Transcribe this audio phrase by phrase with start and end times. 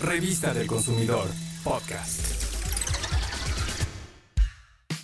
[0.00, 1.26] Revista del Consumidor,
[1.64, 2.36] podcast.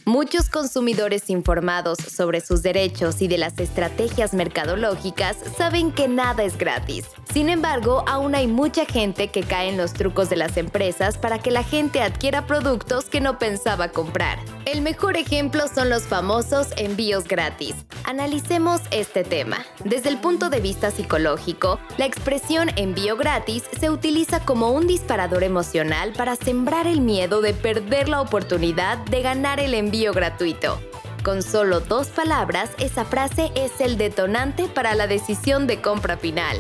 [0.05, 6.59] Muchos consumidores informados sobre sus derechos y de las estrategias mercadológicas saben que nada es
[6.59, 7.07] gratis.
[7.33, 11.39] Sin embargo, aún hay mucha gente que cae en los trucos de las empresas para
[11.39, 14.39] que la gente adquiera productos que no pensaba comprar.
[14.67, 17.77] El mejor ejemplo son los famosos envíos gratis.
[18.13, 19.65] Analicemos este tema.
[19.85, 25.43] Desde el punto de vista psicológico, la expresión envío gratis se utiliza como un disparador
[25.43, 30.79] emocional para sembrar el miedo de perder la oportunidad de ganar el envío gratuito.
[31.25, 36.59] Con solo dos palabras, esa frase es el detonante para la decisión de compra final.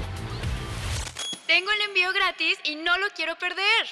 [1.47, 3.87] Tengo el envío gratis y no lo quiero perder.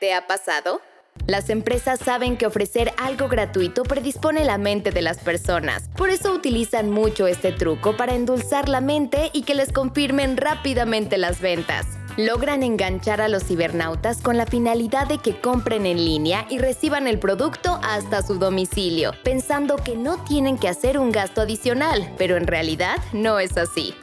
[0.00, 0.82] ¿Te ha pasado?
[1.26, 5.88] Las empresas saben que ofrecer algo gratuito predispone la mente de las personas.
[5.96, 11.18] Por eso utilizan mucho este truco para endulzar la mente y que les confirmen rápidamente
[11.18, 11.86] las ventas.
[12.16, 17.06] Logran enganchar a los cibernautas con la finalidad de que compren en línea y reciban
[17.06, 22.36] el producto hasta su domicilio, pensando que no tienen que hacer un gasto adicional, pero
[22.36, 23.94] en realidad no es así.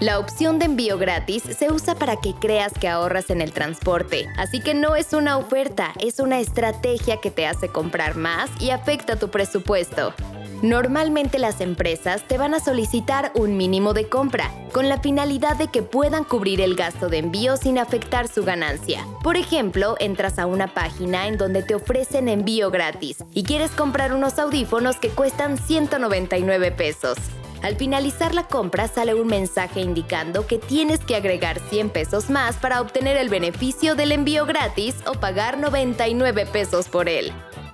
[0.00, 4.30] La opción de envío gratis se usa para que creas que ahorras en el transporte,
[4.38, 8.70] así que no es una oferta, es una estrategia que te hace comprar más y
[8.70, 10.14] afecta tu presupuesto.
[10.62, 15.68] Normalmente las empresas te van a solicitar un mínimo de compra, con la finalidad de
[15.68, 19.06] que puedan cubrir el gasto de envío sin afectar su ganancia.
[19.22, 24.14] Por ejemplo, entras a una página en donde te ofrecen envío gratis y quieres comprar
[24.14, 27.18] unos audífonos que cuestan 199 pesos.
[27.62, 32.56] Al finalizar la compra sale un mensaje indicando que tienes que agregar 100 pesos más
[32.56, 37.32] para obtener el beneficio del envío gratis o pagar 99 pesos por él.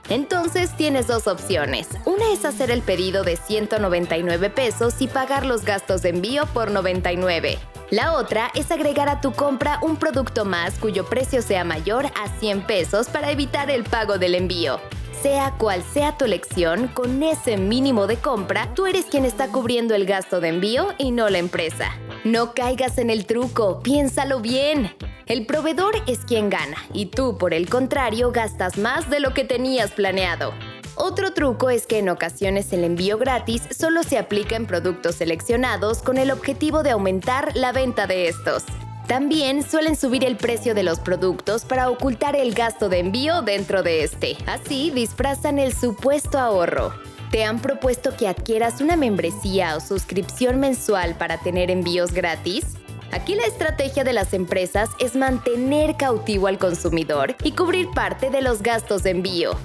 [0.08, 1.88] Entonces tienes dos opciones.
[2.04, 6.70] Una es hacer el pedido de 199 pesos y pagar los gastos de envío por
[6.70, 7.58] 99.
[7.90, 12.28] La otra es agregar a tu compra un producto más cuyo precio sea mayor a
[12.40, 14.80] 100 pesos para evitar el pago del envío.
[15.22, 19.94] Sea cual sea tu elección, con ese mínimo de compra, tú eres quien está cubriendo
[19.94, 21.90] el gasto de envío y no la empresa.
[22.24, 24.94] No caigas en el truco, piénsalo bien.
[25.26, 29.44] El proveedor es quien gana y tú, por el contrario, gastas más de lo que
[29.44, 30.52] tenías planeado.
[30.96, 35.98] Otro truco es que en ocasiones el envío gratis solo se aplica en productos seleccionados
[36.02, 38.64] con el objetivo de aumentar la venta de estos.
[39.06, 43.84] También suelen subir el precio de los productos para ocultar el gasto de envío dentro
[43.84, 44.36] de este.
[44.46, 46.92] Así disfrazan el supuesto ahorro.
[47.30, 52.64] ¿Te han propuesto que adquieras una membresía o suscripción mensual para tener envíos gratis?
[53.12, 58.42] Aquí la estrategia de las empresas es mantener cautivo al consumidor y cubrir parte de
[58.42, 59.56] los gastos de envío.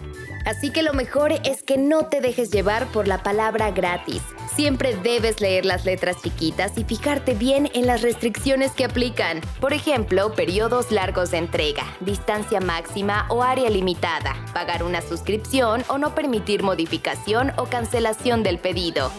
[0.46, 4.22] Así que lo mejor es que no te dejes llevar por la palabra gratis.
[4.56, 9.42] Siempre debes leer las letras chiquitas y fijarte bien en las restricciones que aplican.
[9.60, 15.98] Por ejemplo, periodos largos de entrega, distancia máxima o área limitada, pagar una suscripción o
[15.98, 19.12] no permitir modificación o cancelación del pedido.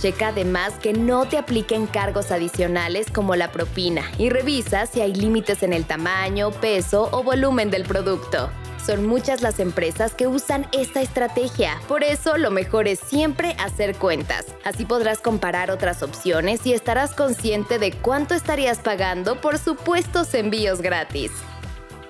[0.00, 5.12] Checa además que no te apliquen cargos adicionales como la propina y revisa si hay
[5.12, 8.48] límites en el tamaño, peso o volumen del producto.
[8.88, 13.94] Son muchas las empresas que usan esta estrategia, por eso lo mejor es siempre hacer
[13.94, 14.46] cuentas.
[14.64, 20.80] Así podrás comparar otras opciones y estarás consciente de cuánto estarías pagando por supuestos envíos
[20.80, 21.30] gratis.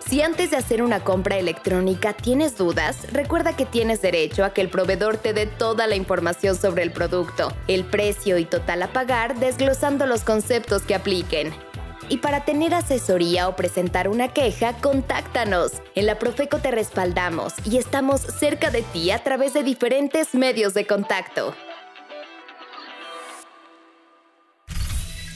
[0.09, 4.60] Si antes de hacer una compra electrónica tienes dudas, recuerda que tienes derecho a que
[4.60, 8.93] el proveedor te dé toda la información sobre el producto, el precio y total a
[8.93, 11.53] pagar, desglosando los conceptos que apliquen.
[12.09, 15.73] Y para tener asesoría o presentar una queja, contáctanos.
[15.95, 20.75] En la Profeco te respaldamos y estamos cerca de ti a través de diferentes medios
[20.75, 21.55] de contacto.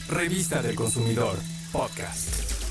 [0.09, 1.37] Revista del Consumidor,
[1.71, 2.62] podcast.